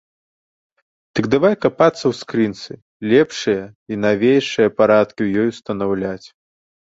[1.17, 2.71] Дык давай капацца ў скрынцы,
[3.11, 3.61] лепшыя
[3.93, 6.27] й навейшыя парадкі ў ёй устанаўляць.